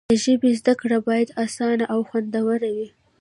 [0.09, 2.87] د ژبې زده کړه باید اسانه او خوندوره وي.